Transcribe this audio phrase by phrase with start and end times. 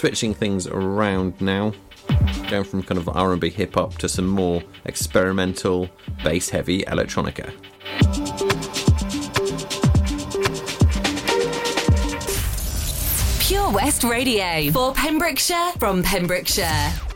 [0.00, 1.74] switching things around now,
[2.48, 5.90] going from kind of R&B hip hop to some more experimental,
[6.24, 7.52] bass-heavy electronica.
[13.40, 17.09] Pure West Radio for Pembrokeshire from Pembrokeshire.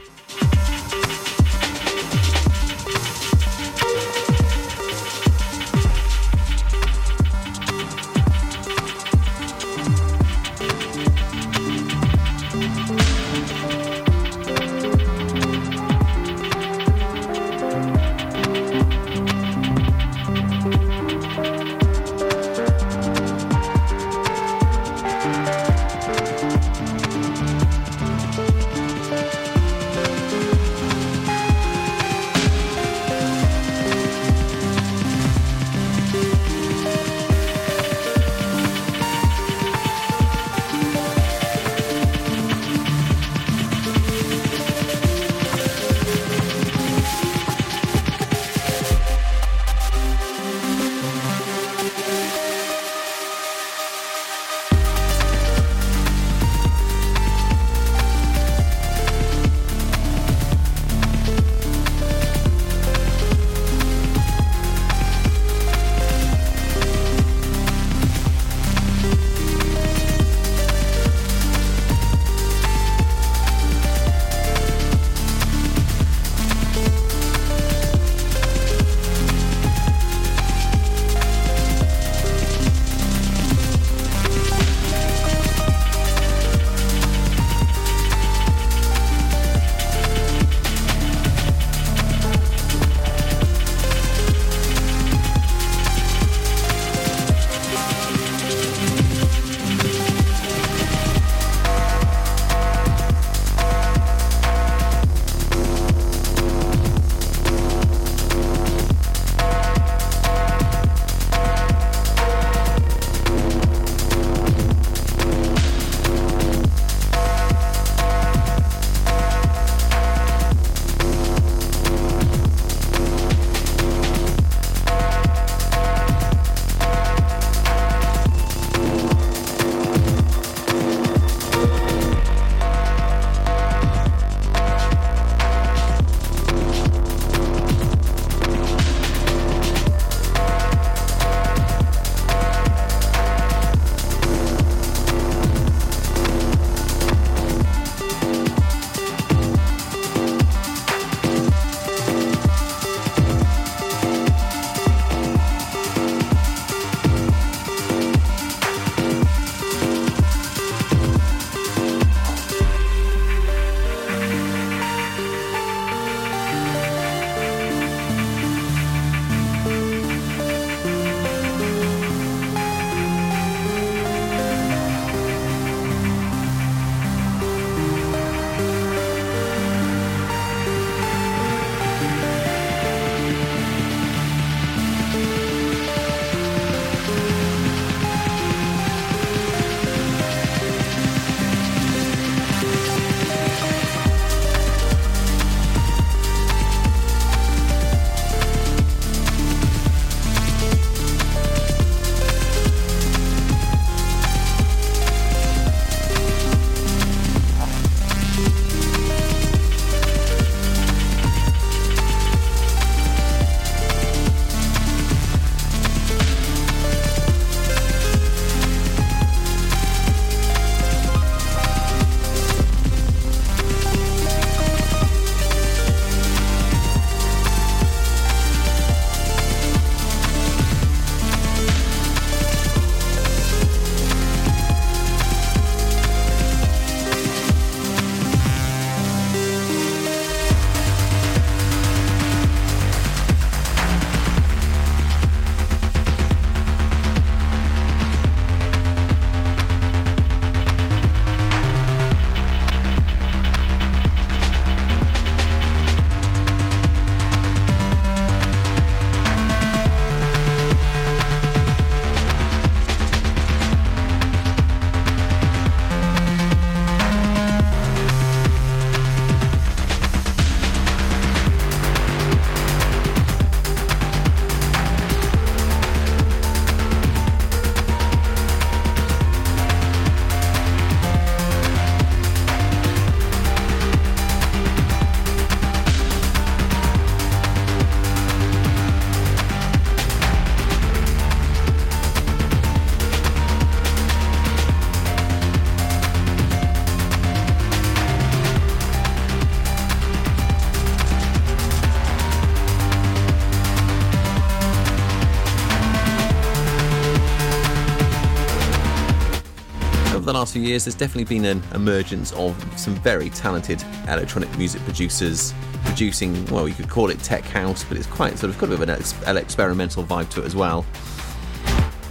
[310.24, 314.56] Over the last few years, there's definitely been an emergence of some very talented electronic
[314.56, 315.52] music producers
[315.84, 318.68] producing, well, you could call it tech house, but it's quite sort of got a
[318.70, 320.86] bit of an ex- experimental vibe to it as well.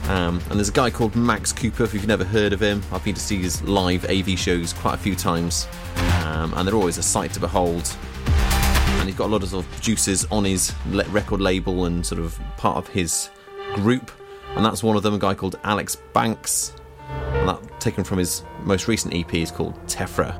[0.10, 2.83] Um, and there's a guy called Max Cooper, if you've never heard of him.
[2.92, 5.68] I've been to see his live AV shows quite a few times,
[6.24, 7.95] um, and they're always a sight to behold.
[8.27, 12.21] And he's got a lot of sort of producers on his record label and sort
[12.21, 13.31] of part of his
[13.74, 14.12] group,
[14.56, 16.75] and that's one of them, a guy called Alex Banks.
[17.10, 20.39] And that taken from his most recent EP is called Tefra.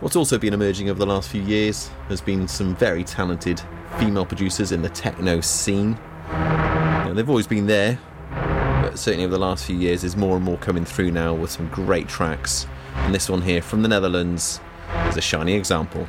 [0.00, 3.62] What's also been emerging over the last few years has been some very talented
[3.98, 5.96] female producers in the techno scene.
[6.32, 8.00] Know, they've always been there,
[8.94, 11.68] certainly over the last few years, is more and more coming through now with some
[11.68, 12.66] great tracks.
[12.94, 14.60] And this one here from the Netherlands
[15.08, 16.08] is a shining example.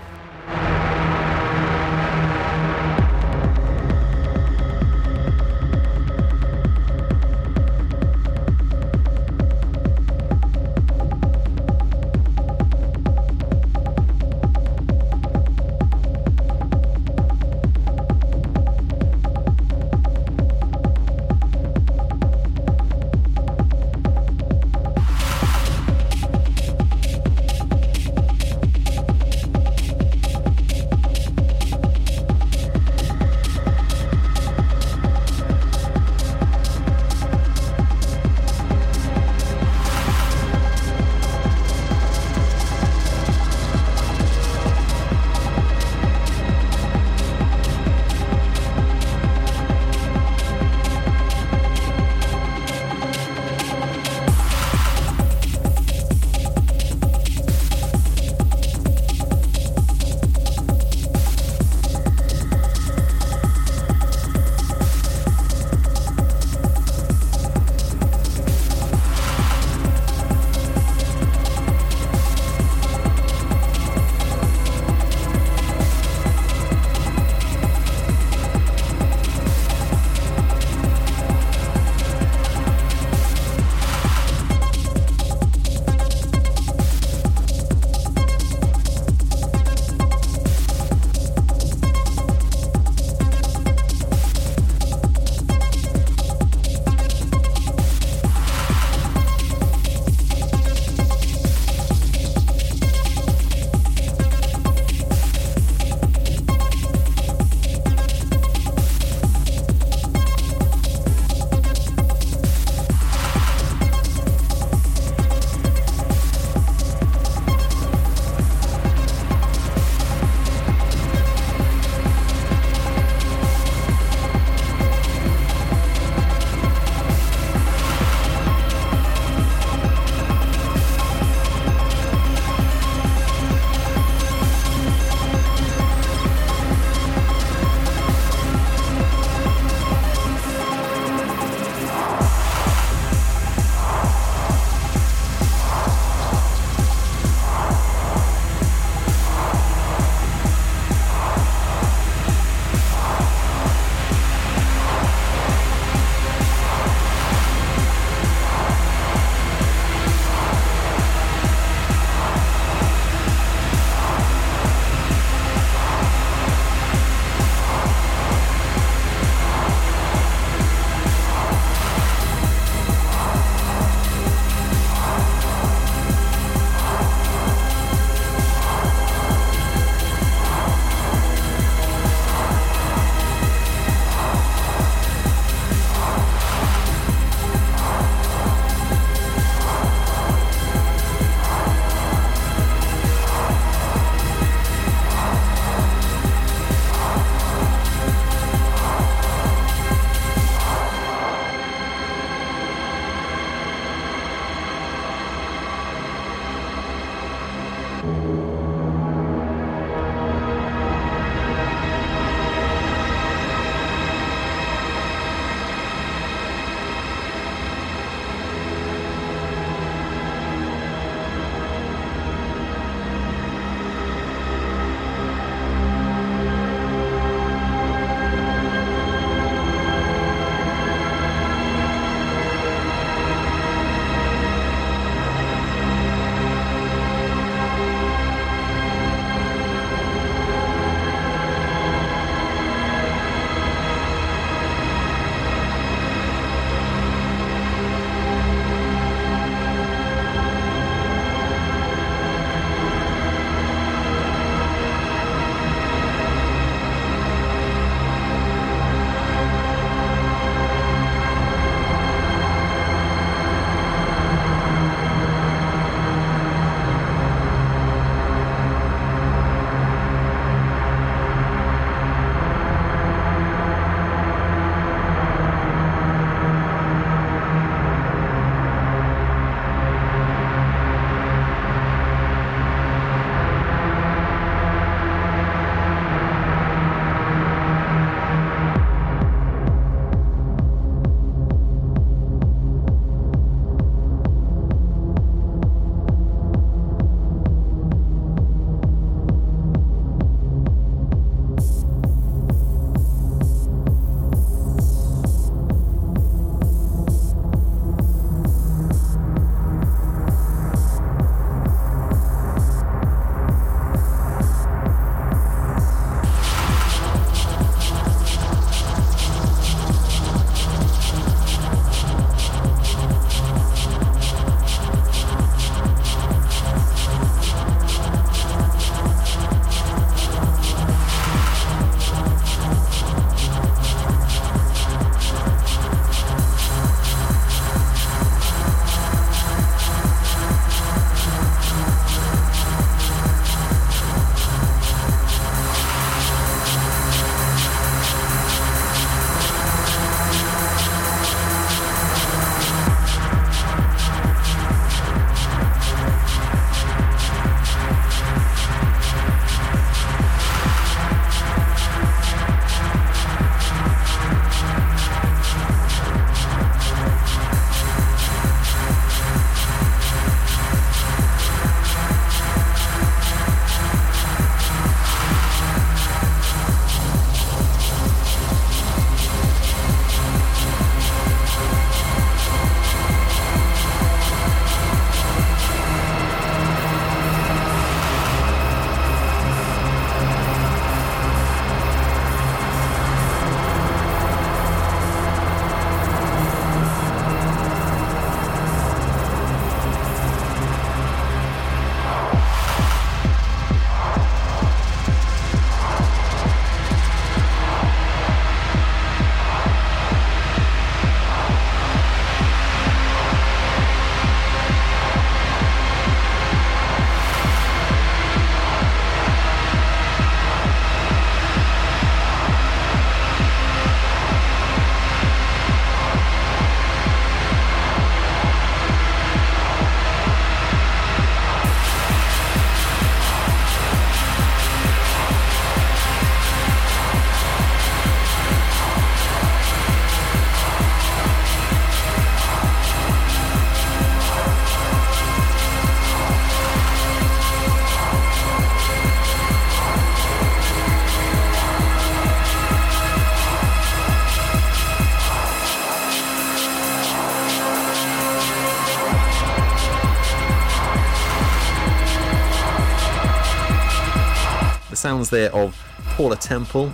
[465.22, 465.78] Sounds there of
[466.16, 466.92] Paula Temple,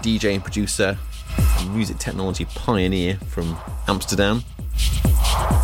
[0.00, 0.96] DJ and producer,
[1.70, 3.56] music technology pioneer from
[3.88, 4.44] Amsterdam.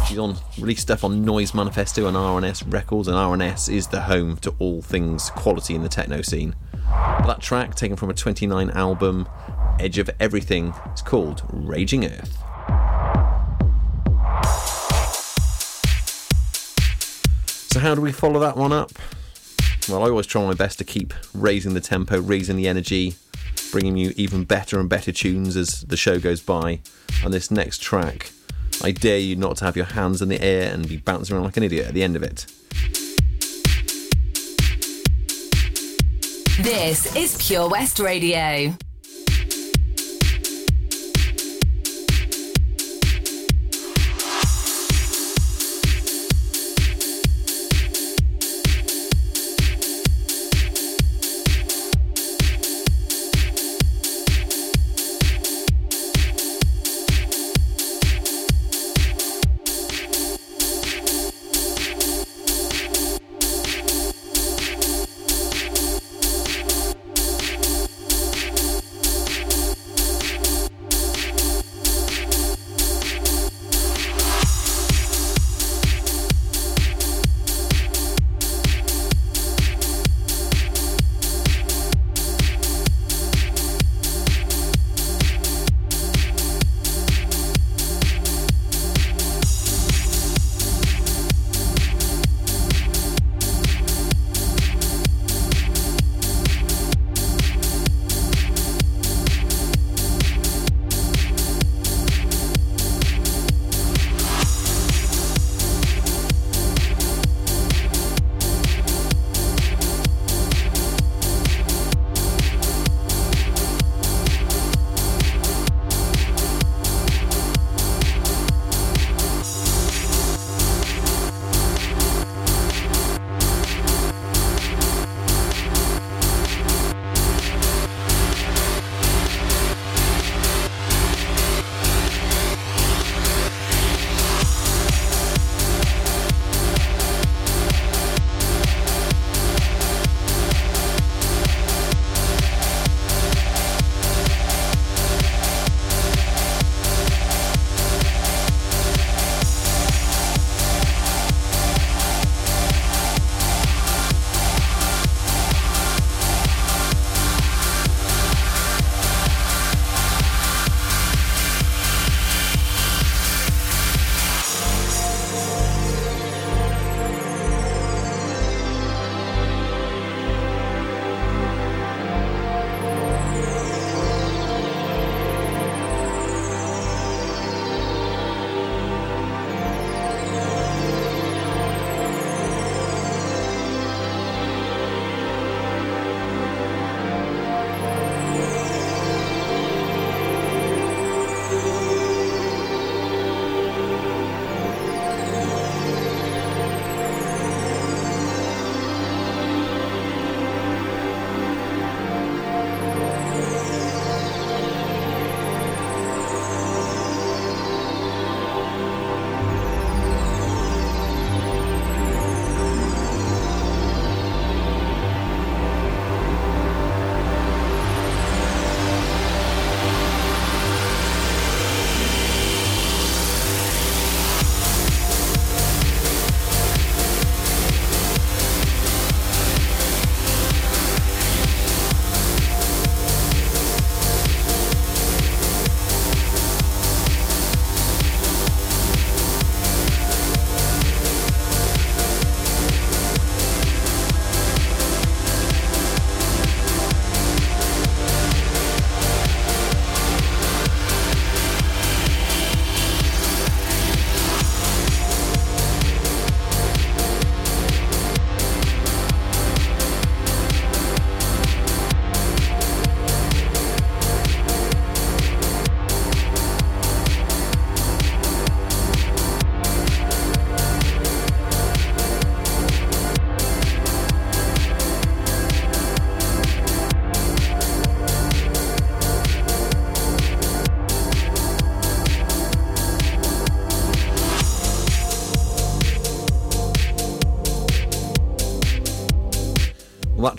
[0.08, 4.38] She's on released stuff on Noise Manifesto and R&S Records, and R&S is the home
[4.38, 6.56] to all things quality in the techno scene.
[6.74, 9.28] That track, taken from a 29 album,
[9.78, 12.38] Edge of Everything, is called Raging Earth.
[17.70, 18.90] So, how do we follow that one up?
[19.90, 23.16] Well, I always try my best to keep raising the tempo, raising the energy,
[23.72, 26.78] bringing you even better and better tunes as the show goes by.
[27.24, 28.30] On this next track,
[28.84, 31.46] I dare you not to have your hands in the air and be bouncing around
[31.46, 32.46] like an idiot at the end of it.
[36.62, 38.76] This is Pure West Radio.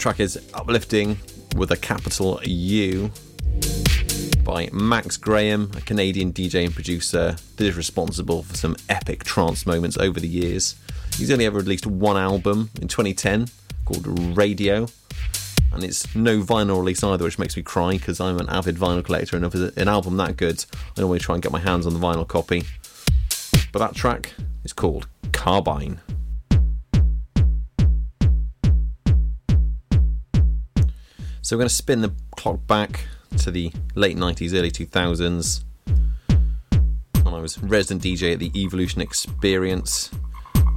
[0.01, 1.15] Track is Uplifting
[1.55, 3.11] with a capital U
[4.43, 9.67] by Max Graham, a Canadian DJ and producer that is responsible for some epic trance
[9.67, 10.75] moments over the years.
[11.17, 13.49] He's only ever released one album in 2010
[13.85, 14.87] called Radio,
[15.71, 19.05] and it's no vinyl release either, which makes me cry because I'm an avid vinyl
[19.05, 20.65] collector, and if it's an album that good,
[20.97, 22.63] I always try and get my hands on the vinyl copy.
[23.71, 24.33] But that track
[24.63, 25.99] is called Carbine.
[31.43, 33.05] So we're going to spin the clock back
[33.39, 35.63] to the late 90s, early 2000s.
[35.87, 40.11] And I was resident DJ at the Evolution Experience.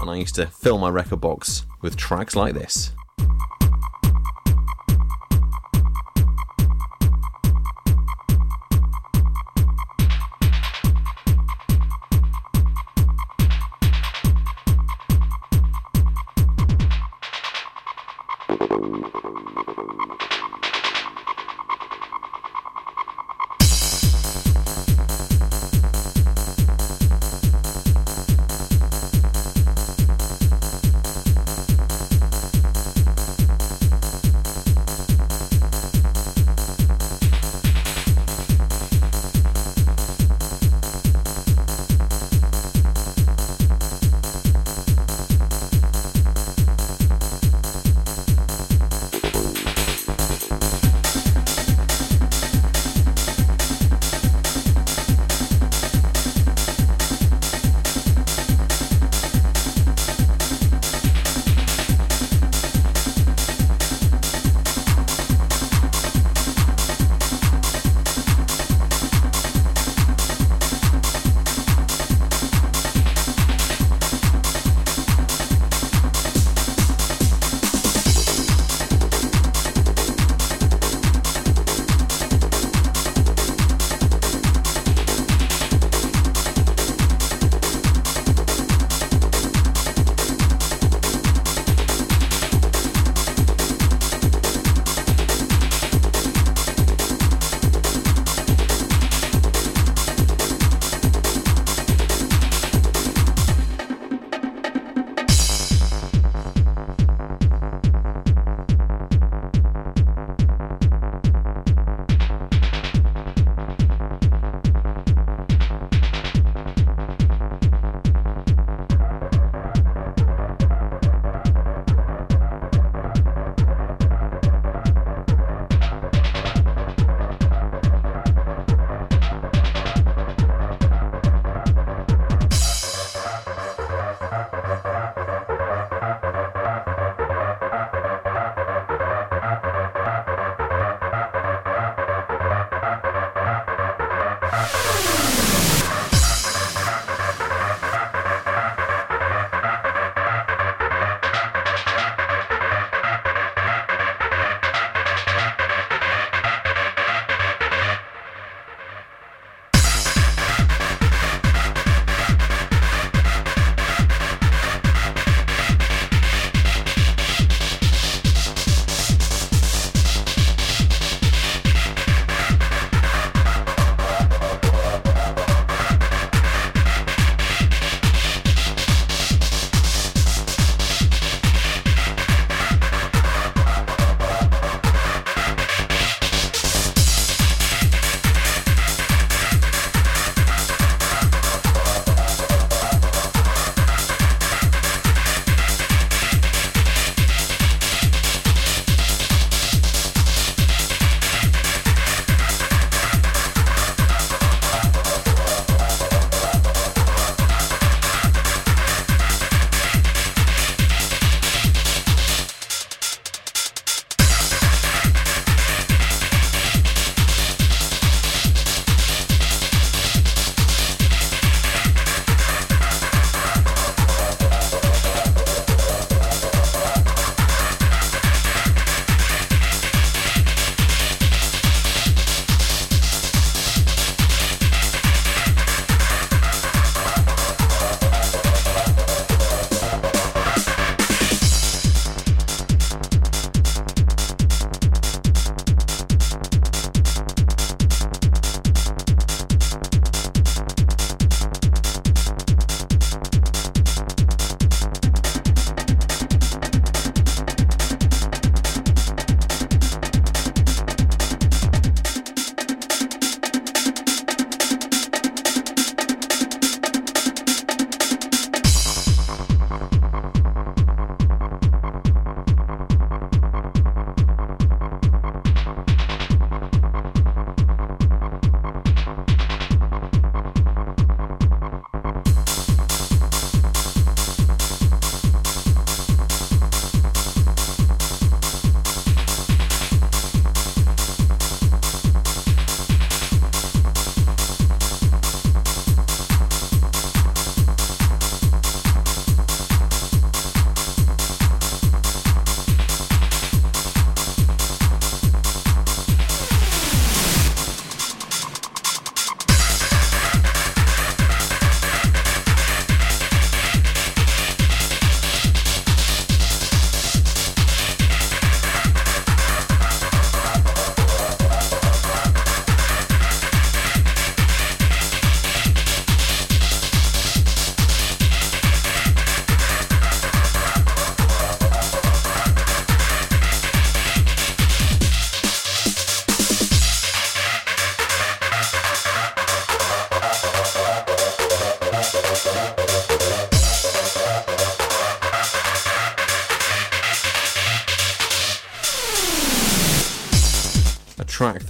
[0.01, 2.93] And I used to fill my record box with tracks like this.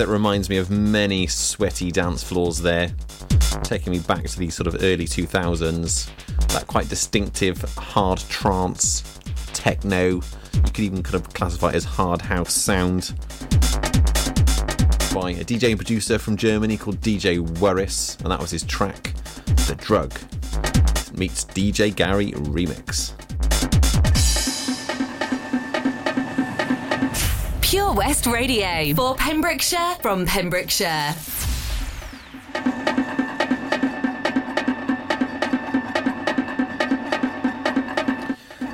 [0.05, 2.91] That reminds me of many sweaty dance floors there,
[3.63, 6.11] taking me back to the sort of early 2000s.
[6.49, 9.19] That quite distinctive hard trance,
[9.55, 13.15] techno, you could even kind of classify it as hard house sound
[15.15, 19.15] by a DJ and producer from Germany called DJ Worris, and that was his track,
[19.67, 20.13] The Drug.
[21.17, 23.15] Meets DJ Gary Remix.
[27.75, 31.13] Pure West Radio for Pembrokeshire from Pembrokeshire.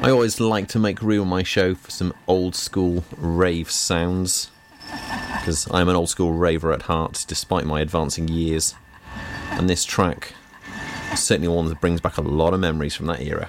[0.02, 4.50] I always like to make room on my show for some old school rave sounds
[5.38, 8.74] because I'm an old school raver at heart despite my advancing years.
[9.52, 10.34] And this track
[11.16, 13.48] certainly one that brings back a lot of memories from that era.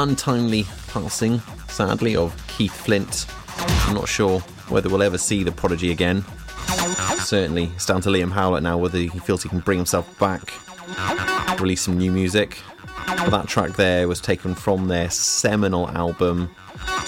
[0.00, 3.26] Untimely passing, sadly, of Keith Flint.
[3.86, 6.24] I'm not sure whether we'll ever see the prodigy again.
[7.18, 10.54] Certainly, it's down to Liam Howlett now whether he feels he can bring himself back,
[11.60, 12.58] release some new music.
[13.06, 16.50] But that track there was taken from their seminal album,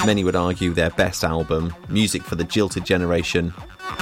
[0.05, 3.55] many would argue their best album, Music for the Jilted Generation.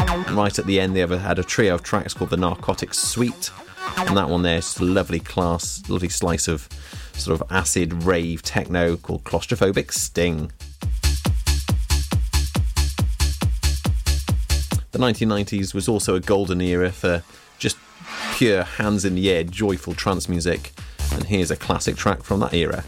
[0.09, 3.53] And right at the end, they had a trio of tracks called the Narcotics Suite,
[3.99, 6.69] and that one there is just a lovely class, lovely slice of
[7.21, 10.51] sort of acid rave techno called Claustrophobic Sting.
[14.93, 17.23] The 1990s was also a golden era for
[17.59, 17.77] just
[18.35, 20.73] pure hands in the air, joyful trance music,
[21.13, 22.85] and here's a classic track from that era.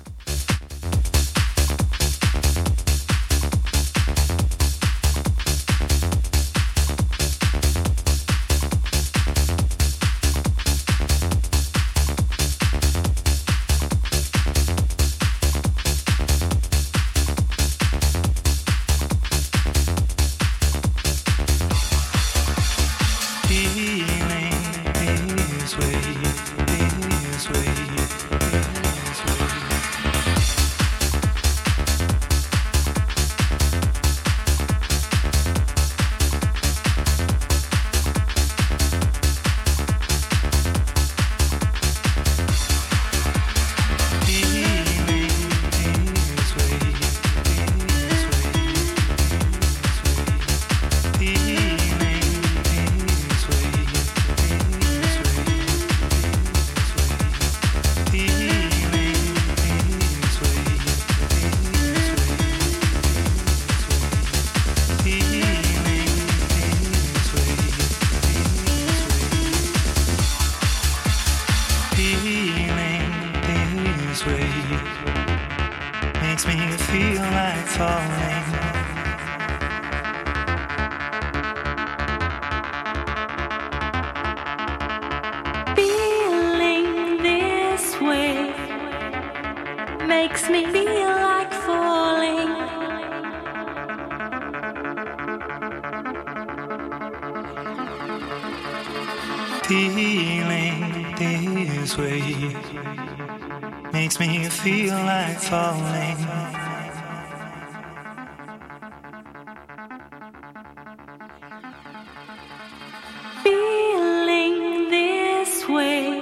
[113.42, 116.20] Feeling this way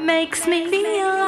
[0.00, 1.21] makes me feel.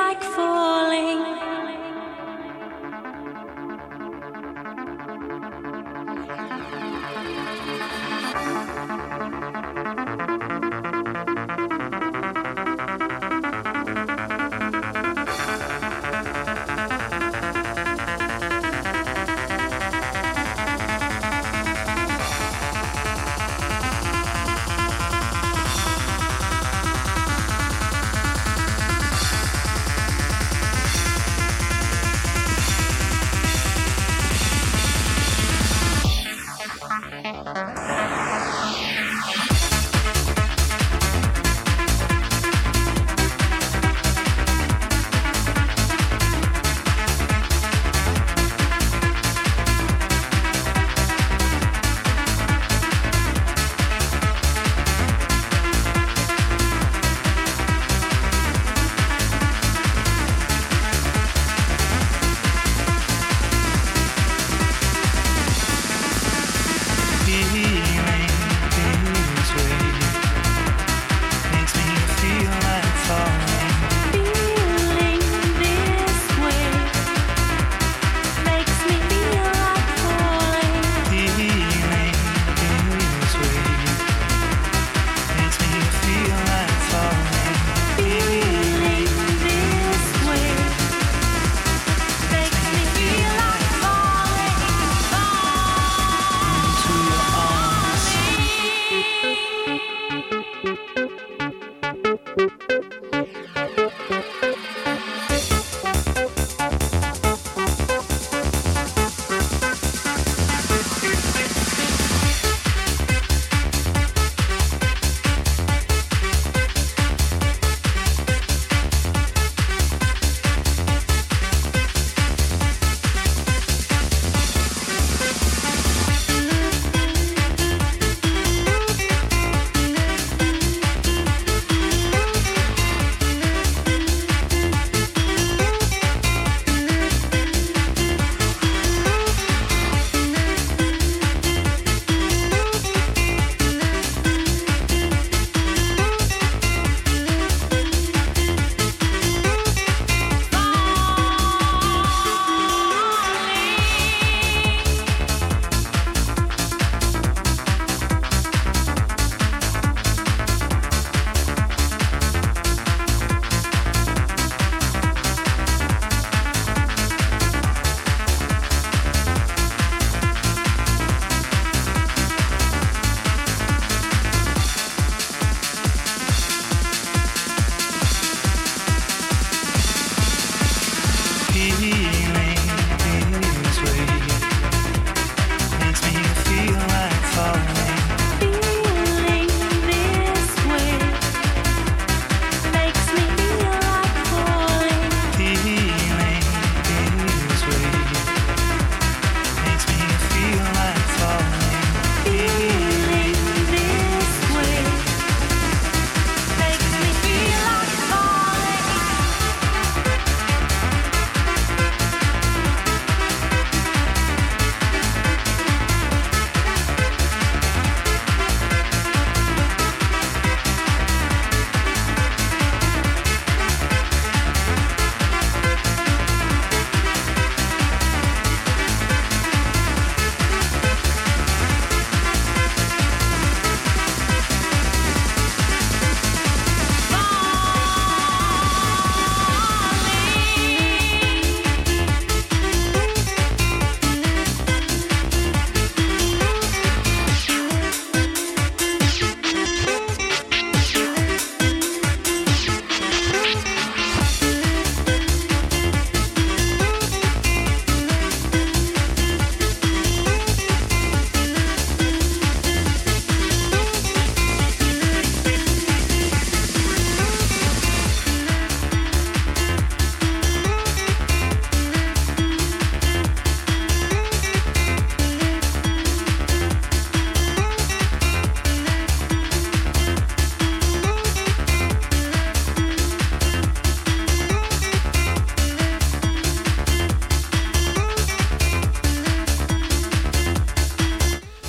[99.75, 101.04] Música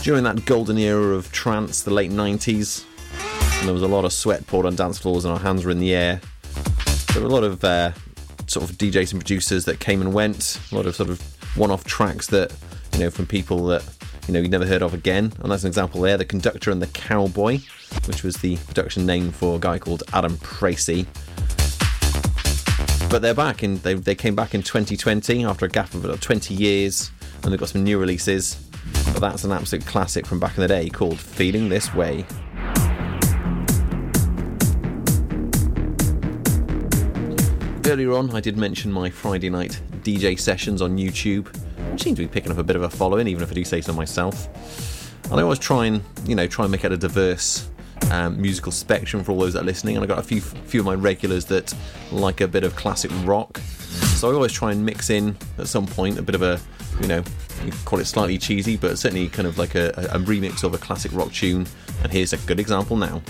[0.06, 2.86] during that golden era of trance, the late 90s,
[3.58, 5.72] and there was a lot of sweat poured on dance floors and our hands were
[5.72, 6.22] in the air.
[7.12, 7.92] There were a lot of uh,
[8.46, 11.20] sort of DJs and producers that came and went, a lot of sort of
[11.58, 12.54] one off tracks that,
[12.94, 13.84] you know, from people that,
[14.28, 15.34] you know, you'd never heard of again.
[15.40, 17.58] And that's an example there The Conductor and the Cowboy,
[18.06, 21.08] which was the production name for a guy called Adam Pracy.
[23.10, 26.22] But they're back, and they, they came back in 2020 after a gap of about
[26.22, 27.10] 20 years,
[27.42, 28.65] and they've got some new releases.
[29.16, 32.26] But that's an absolute classic from back in the day called Feeling This Way.
[37.86, 41.48] Earlier on, I did mention my Friday night DJ sessions on YouTube,
[41.94, 43.64] which seem to be picking up a bit of a following, even if I do
[43.64, 44.50] say so myself.
[45.32, 47.70] And I always try and, you know, try and make it a diverse
[48.12, 49.96] um, musical spectrum for all those that are listening.
[49.96, 51.74] And I got a few few of my regulars that
[52.12, 53.60] like a bit of classic rock,
[54.18, 56.60] so I always try and mix in at some point a bit of a,
[57.02, 57.24] you know,
[57.64, 60.78] you call it slightly cheesy, but certainly kind of like a, a remix of a
[60.78, 61.66] classic rock tune.
[62.04, 63.22] And here's a good example now.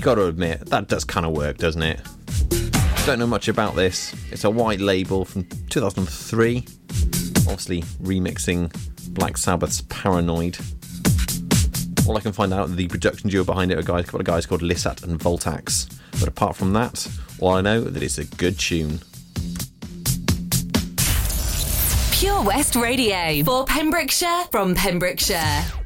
[0.00, 2.00] You got to admit, that does kind of work, doesn't it?
[3.04, 4.14] Don't know much about this.
[4.32, 6.64] It's a white label from 2003,
[7.40, 8.72] obviously remixing
[9.12, 10.56] Black Sabbath's Paranoid.
[12.08, 14.26] All I can find out, the production duo behind it are guys, a couple of
[14.26, 15.94] guys called Lissat and Voltaxx.
[16.12, 17.06] But apart from that,
[17.38, 19.00] all I know that it's a good tune.
[22.12, 25.79] Pure West Radio for Pembrokeshire from Pembrokeshire.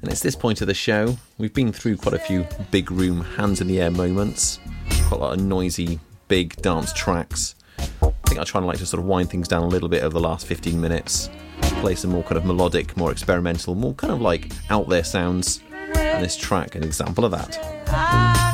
[0.00, 1.16] And it's this point of the show.
[1.38, 4.60] We've been through quite a few big room, hands in the air moments,
[5.08, 7.56] quite a lot of noisy, big dance tracks.
[7.78, 10.04] I think I try and like to sort of wind things down a little bit
[10.04, 11.30] over the last 15 minutes,
[11.60, 15.62] play some more kind of melodic, more experimental, more kind of like out there sounds.
[15.94, 18.47] And this track, an example of that.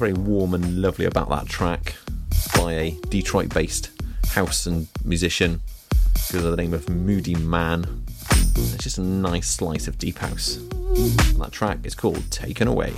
[0.00, 1.94] Very warm and lovely about that track
[2.56, 3.90] by a Detroit based
[4.28, 5.60] house and musician
[6.32, 8.00] goes the name of Moodymann.
[8.56, 10.56] It's just a nice slice of deep house.
[10.56, 12.94] And that track is called Taken Away.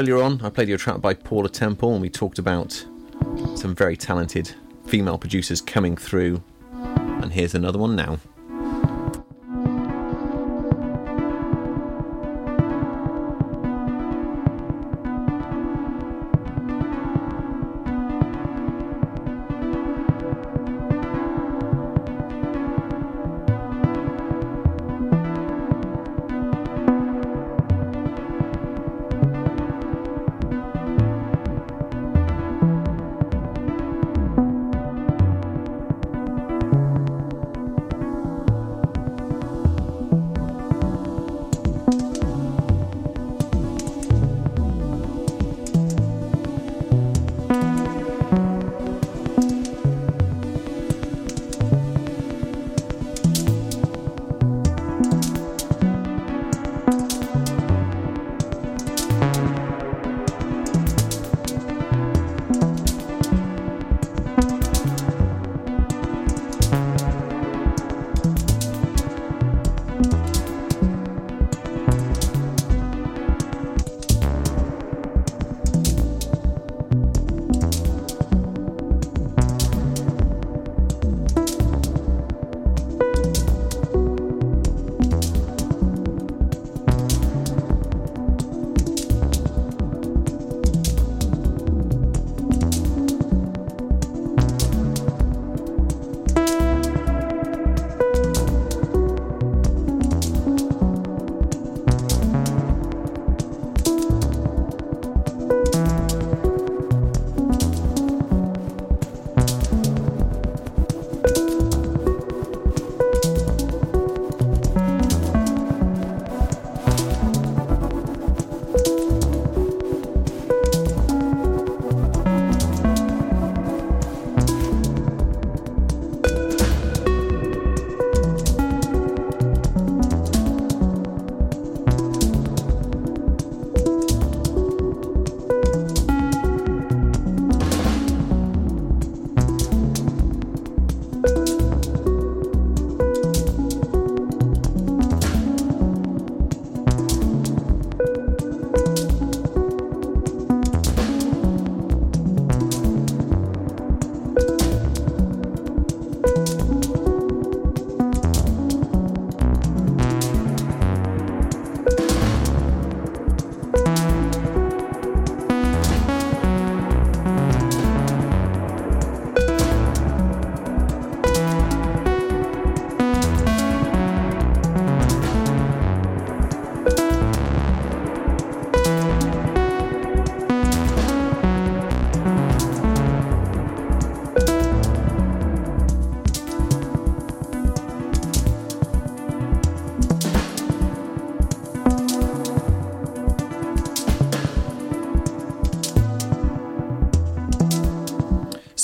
[0.00, 2.72] Earlier on, I played you a track by Paula Temple, and we talked about
[3.54, 4.50] some very talented
[4.86, 6.42] female producers coming through.
[6.72, 8.18] And here's another one now.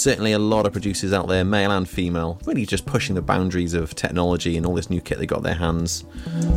[0.06, 3.74] Certainly a lot of producers out there, male and female, really just pushing the boundaries
[3.74, 6.04] of technology and all this new kit they got their hands,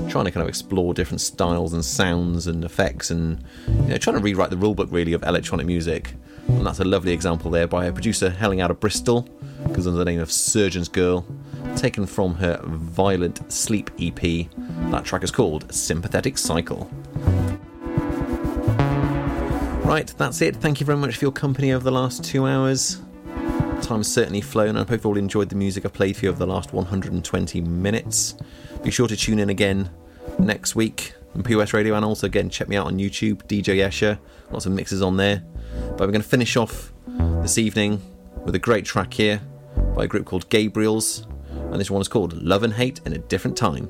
[0.08, 4.16] trying to kind of explore different styles and sounds and effects, and you know, trying
[4.16, 6.14] to rewrite the rulebook really of electronic music.
[6.48, 9.28] And that's a lovely example there by a producer hailing out of Bristol,
[9.68, 11.26] because under the name of Surgeon's Girl,
[11.76, 14.48] taken from her Violent Sleep EP.
[14.92, 16.88] That track is called Sympathetic Cycle.
[19.84, 20.58] Right, that's it.
[20.58, 23.02] Thank you very much for your company over the last two hours
[23.90, 26.30] time's certainly flown, and I hope you've all enjoyed the music I played for you
[26.30, 28.36] over the last 120 minutes.
[28.84, 29.90] Be sure to tune in again
[30.38, 34.20] next week on POS Radio, and also again check me out on YouTube, DJ Escher.
[34.52, 35.44] Lots of mixes on there.
[35.98, 36.94] But we're going to finish off
[37.42, 38.00] this evening
[38.46, 39.42] with a great track here
[39.96, 41.26] by a group called Gabriels,
[41.72, 43.90] and this one is called Love and Hate in a Different Time.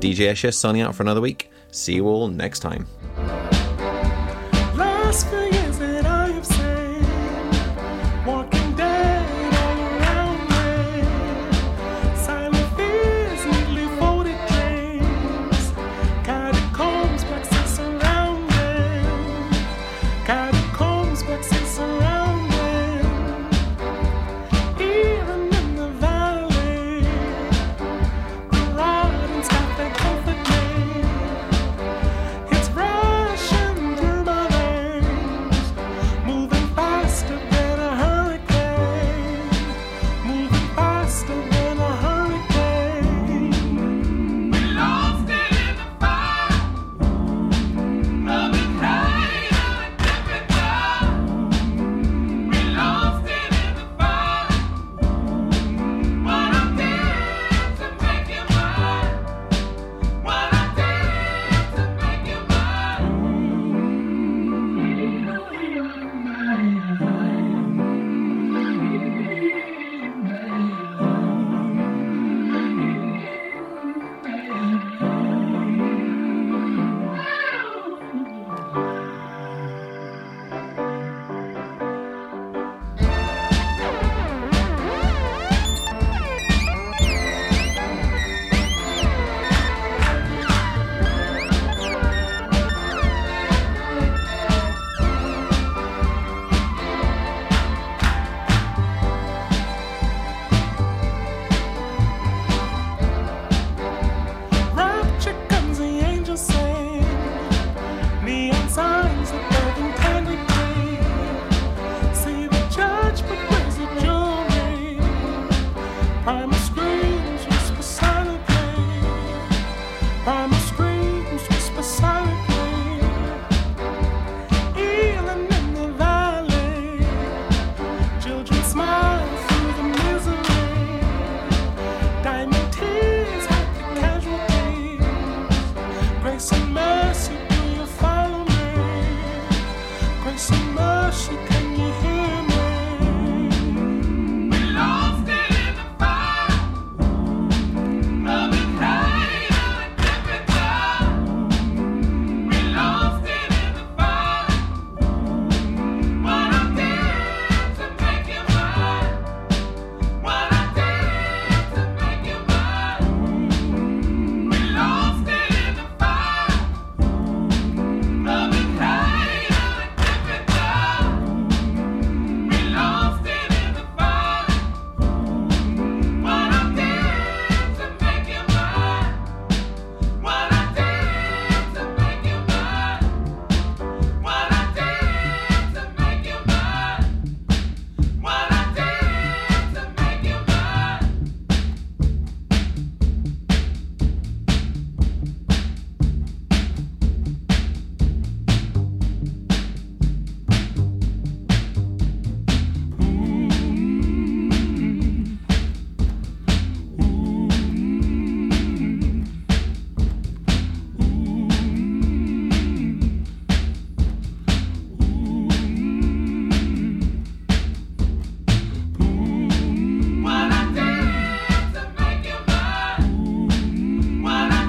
[0.00, 1.50] DJ Escher signing out for another week.
[1.70, 2.88] See you all next time.